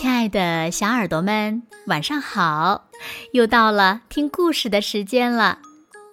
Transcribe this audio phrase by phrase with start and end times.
[0.00, 2.88] 亲爱的小耳朵们，晚上好！
[3.32, 5.58] 又到了听故事的时间了，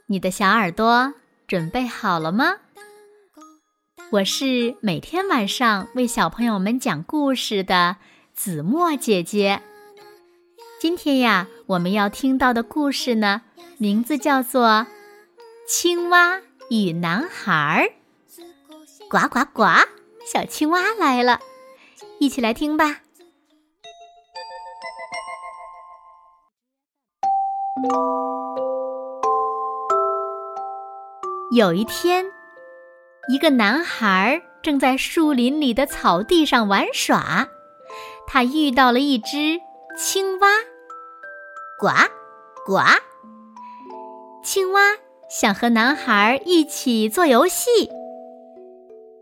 [0.08, 1.14] 你的小耳朵
[1.48, 2.58] 准备好了吗？
[4.10, 7.96] 我是每天晚上为小朋友们讲故事的
[8.34, 9.62] 子墨姐姐。
[10.82, 13.44] 今天呀，我们要听到的故事呢，
[13.78, 14.68] 名字叫做
[15.66, 17.94] 《青蛙与男孩》。
[19.10, 19.64] 呱呱呱，
[20.26, 21.40] 小青蛙来了，
[22.20, 23.04] 一起来听吧。
[31.52, 32.26] 有一天，
[33.30, 37.48] 一个男孩正在树林里的草地上玩耍，
[38.26, 39.62] 他遇到了一只
[39.96, 40.48] 青蛙。
[41.80, 41.90] 呱
[42.66, 42.82] 呱，
[44.44, 44.82] 青蛙
[45.30, 47.92] 想和男孩一起做游戏。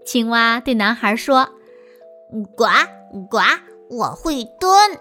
[0.06, 1.50] 青蛙对男孩说
[2.56, 2.66] ：“呱
[3.30, 3.40] 呱，
[3.90, 4.98] 我会蹲。”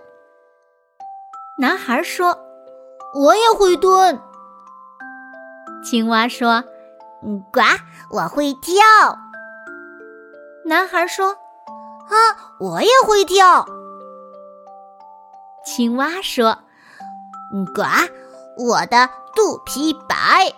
[1.61, 2.44] 男孩说。
[3.15, 4.21] 我也会蹲。
[5.85, 6.65] 青蛙说
[7.53, 7.61] ：“呱，
[8.11, 8.83] 我会跳。”
[10.67, 11.29] 男孩说
[12.09, 12.17] ：“啊，
[12.59, 13.67] 我也会跳。”
[15.65, 16.59] 青蛙说
[17.75, 17.83] ：“呱，
[18.57, 20.53] 我的肚皮白。”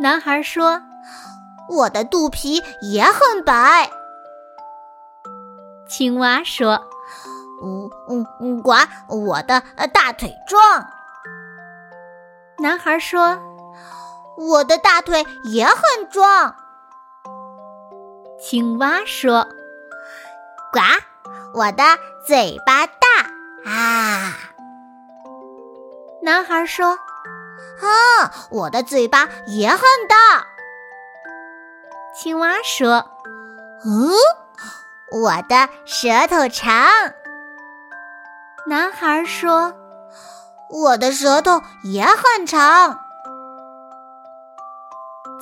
[0.00, 0.80] 男孩说
[1.68, 3.90] ：“我的肚皮也很白。”
[5.86, 6.88] 青蛙说。
[7.62, 8.72] 嗯嗯嗯，呱！
[9.08, 10.86] 我的大腿壮。
[12.58, 13.38] 男孩说
[14.36, 15.76] ：“我的大腿也很
[16.10, 16.56] 壮。”
[18.40, 19.46] 青蛙说
[20.72, 20.80] ：“呱！
[21.54, 21.84] 我的
[22.26, 24.34] 嘴巴大啊。”
[26.22, 26.98] 男孩说
[27.80, 30.46] ：“啊，我的嘴巴也很大。”
[32.14, 33.06] 青蛙说
[33.86, 34.10] ：“嗯，
[35.12, 36.86] 我的舌头长。”
[38.64, 39.74] 男孩说
[40.70, 43.00] ：“我的舌头也很长。”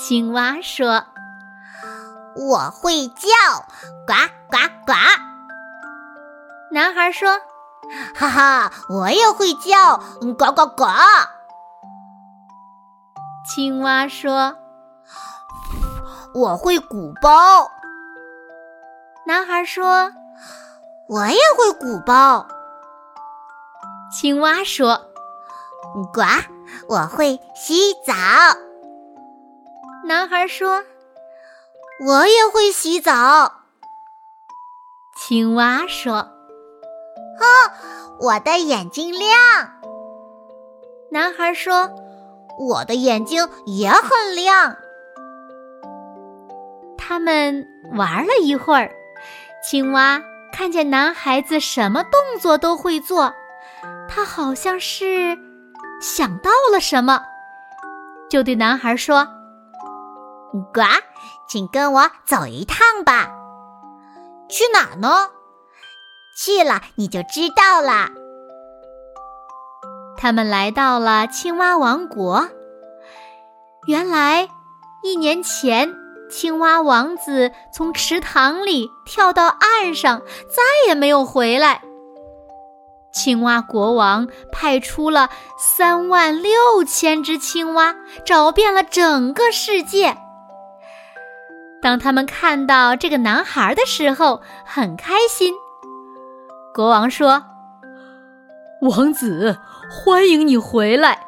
[0.01, 1.05] 青蛙说
[2.35, 3.29] ：“我会叫，
[4.07, 4.15] 呱
[4.51, 4.95] 呱呱。”
[6.73, 7.39] 男孩说
[8.17, 9.99] ：“哈哈，我也会叫，
[10.39, 10.87] 呱呱呱。”
[13.47, 14.57] 青蛙说
[16.33, 17.71] ：“我会鼓包。”
[19.27, 20.11] 男孩说
[21.07, 22.47] ：“我也会鼓包。”
[24.11, 25.13] 青蛙说
[26.13, 26.23] ：“呱，
[26.89, 28.13] 我会洗澡。”
[30.05, 30.83] 男孩说
[32.05, 33.53] ：“我也会洗澡。”
[35.17, 36.15] 青蛙说
[37.39, 37.47] ：“啊，
[38.19, 39.31] 我的眼睛亮。”
[41.13, 41.91] 男孩说
[42.59, 44.77] ：“我的眼睛也很亮。”
[46.99, 48.91] 他们玩了一会儿，
[49.63, 50.21] 青蛙
[50.53, 53.35] 看见男孩子什么动作都会做。
[54.13, 55.39] 他好像是
[56.03, 57.23] 想到了什么，
[58.29, 59.29] 就对男孩说
[60.75, 60.83] ：“呱，
[61.49, 63.31] 请跟我走一趟吧。
[64.49, 65.31] 去哪呢？
[66.37, 68.11] 去了你就知道了。”
[70.19, 72.49] 他们来到了青蛙王国。
[73.87, 74.49] 原来，
[75.03, 75.95] 一年前，
[76.29, 81.83] 青蛙王子从池塘里跳到岸上，再也没有回来。
[83.13, 87.95] 青蛙国王派出了三万六千只青蛙，
[88.25, 90.17] 找遍了整个世界。
[91.83, 95.55] 当他们看到这个男孩的时候，很开心。
[96.73, 97.43] 国王说
[98.83, 99.59] ：“王子，
[99.91, 101.19] 欢迎你回来。”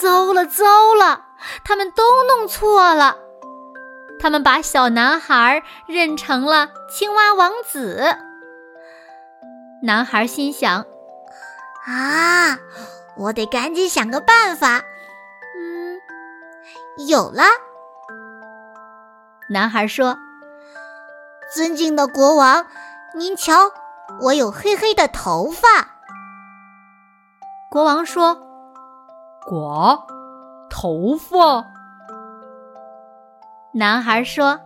[0.00, 1.26] 糟了，糟了，
[1.64, 3.16] 他们都弄错了。
[4.18, 8.16] 他们把小男孩认成了青蛙王子。
[9.82, 10.86] 男孩心想
[11.86, 12.58] ：“啊，
[13.16, 14.82] 我得赶紧想个办法。”
[15.56, 16.00] 嗯，
[17.06, 17.44] 有了。
[19.48, 20.18] 男孩说
[21.54, 22.66] ：“尊敬的国王，
[23.14, 23.70] 您瞧，
[24.22, 25.68] 我有黑黑的头发。”
[27.70, 28.34] 国王说
[29.46, 30.00] ：“呱，
[30.70, 31.64] 头发。”
[33.72, 34.58] 男孩说：“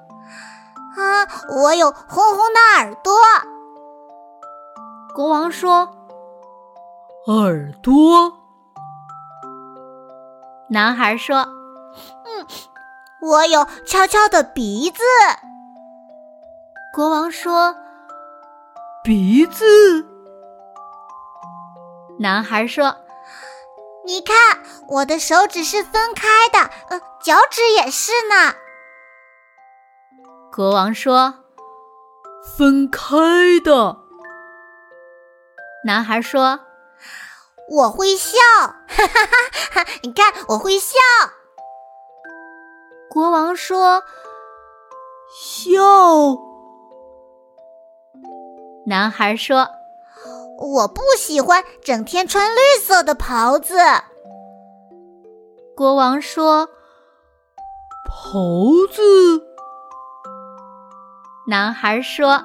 [0.96, 1.26] 啊，
[1.62, 3.12] 我有红红的耳朵。”
[5.20, 5.86] 国王说
[7.28, 8.38] ：“耳朵。”
[10.70, 11.40] 男孩说
[12.24, 12.46] ：“嗯，
[13.20, 15.02] 我有翘翘的鼻子。”
[16.96, 17.76] 国王说
[19.04, 20.06] ：“鼻子。”
[22.18, 22.96] 男孩说
[24.06, 28.54] ：“你看，我的手指是分开的，呃，脚趾也是呢。”
[30.50, 31.34] 国王说
[32.56, 33.06] ：“分开
[33.62, 33.99] 的。
[35.84, 36.60] 男孩说
[37.70, 38.36] ：“我会笑，
[38.88, 39.86] 哈哈哈哈！
[40.02, 40.96] 你看，我会笑。”
[43.08, 44.02] 国王说
[45.34, 45.72] ：“笑。”
[48.86, 49.68] 男孩说
[50.60, 53.74] ：“我不喜欢整天穿绿色的袍子。”
[55.76, 56.68] 国王说
[58.06, 58.34] ：“袍
[58.92, 59.46] 子。”
[61.48, 62.44] 男孩说：“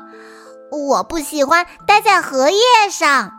[0.71, 2.59] 我不喜欢待在荷叶
[2.89, 3.31] 上。”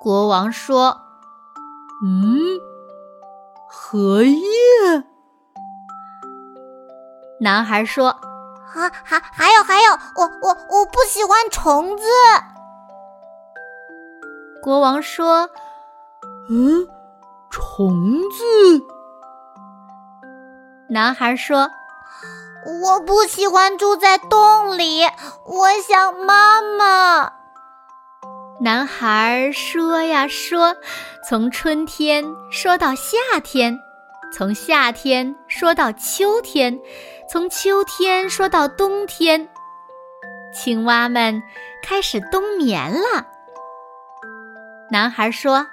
[0.00, 1.00] 国王说
[2.04, 2.38] ：“嗯，
[3.68, 4.40] 荷叶。”
[7.40, 8.08] 男孩说
[8.74, 12.04] ：“啊，还还有还有，我我我不喜欢虫子。”
[14.62, 15.48] 国王说
[16.50, 16.86] ：“嗯，
[17.50, 18.44] 虫子。”
[20.90, 21.70] 男孩说。
[22.68, 25.02] 我不喜欢住在洞里，
[25.46, 27.32] 我想妈妈。
[28.60, 30.76] 男孩说呀说，
[31.26, 33.78] 从春天说到夏天，
[34.34, 36.78] 从夏天说到秋天，
[37.30, 39.48] 从秋天说到冬天。
[40.52, 41.42] 青蛙们
[41.82, 43.26] 开始冬眠了。
[44.90, 45.68] 男孩说：“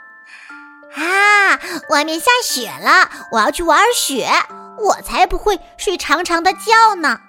[0.96, 1.60] 啊，
[1.90, 4.30] 外面下雪了，我要去玩雪。”
[4.78, 7.20] 我才不会睡长长的觉呢！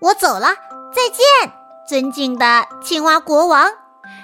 [0.00, 0.48] 我走了，
[0.94, 1.52] 再见，
[1.86, 3.70] 尊敬的青蛙国王，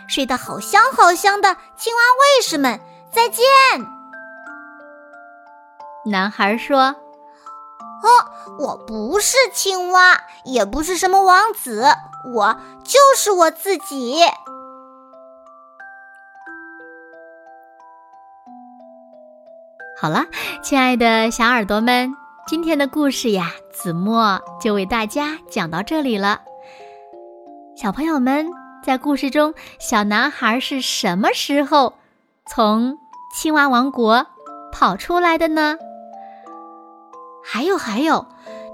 [0.09, 2.81] 睡得好香好香的青蛙卫士们，
[3.13, 3.45] 再见。
[6.07, 6.97] 男孩说
[8.03, 8.09] ：“哦，
[8.59, 11.85] 我不是青蛙，也不是什么王子，
[12.35, 14.25] 我就是我自己。”
[20.01, 20.27] 好了，
[20.63, 22.22] 亲爱的小耳朵们。
[22.53, 26.43] 今天的故事呀，子墨就为大家讲到这里了。
[27.75, 28.47] 小朋友们，
[28.85, 31.95] 在故事中，小男孩是什么时候
[32.45, 32.99] 从
[33.35, 34.27] 青蛙王国
[34.71, 35.79] 跑出来的呢？
[37.43, 38.27] 还有还有，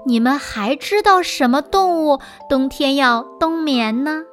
[0.05, 4.23] 你们还知道什么动物冬天要冬眠呢？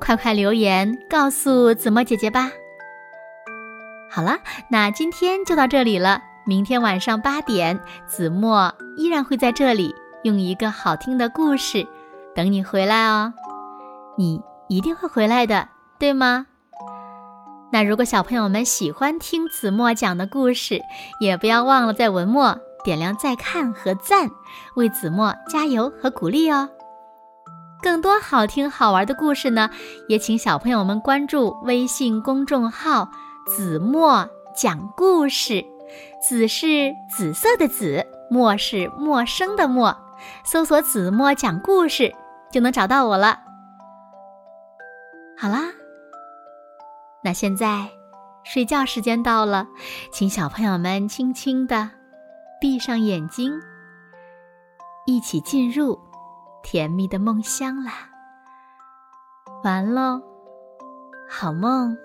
[0.00, 2.50] 快快留言告诉子墨姐姐吧。
[4.10, 4.38] 好了，
[4.70, 6.22] 那今天就到这里了。
[6.44, 9.94] 明天晚上八点，子墨依然会在这里，
[10.24, 11.86] 用一个好听的故事
[12.34, 13.32] 等你回来哦。
[14.18, 15.68] 你一定会回来的，
[15.98, 16.46] 对吗？
[17.72, 20.80] 那如果小朋友们喜欢听子墨讲的故事，
[21.20, 24.28] 也不要忘了在文末点亮再看和赞，
[24.74, 26.68] 为子墨加油和鼓励哦。
[27.80, 29.70] 更多好听好玩的故事呢，
[30.08, 33.08] 也请小朋友们关注微信公众号
[33.46, 35.64] “子墨讲故事”。
[36.20, 39.96] 紫是紫色的紫，墨是陌生的墨，
[40.44, 42.14] 搜索“子墨讲故事”
[42.50, 43.40] 就能找到我了。
[45.36, 45.72] 好啦，
[47.24, 47.90] 那现在
[48.44, 49.66] 睡觉时间到了，
[50.12, 51.90] 请小朋友们轻轻的
[52.60, 53.60] 闭上眼睛，
[55.06, 55.98] 一起进入
[56.62, 57.92] 甜蜜的梦乡啦。
[59.64, 60.20] 完喽，
[61.28, 61.96] 好梦。